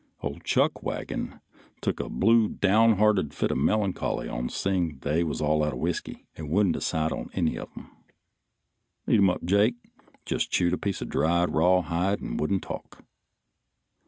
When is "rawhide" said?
11.51-12.19